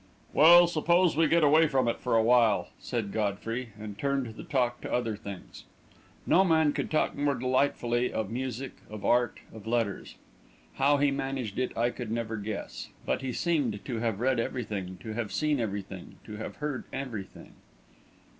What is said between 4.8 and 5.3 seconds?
to other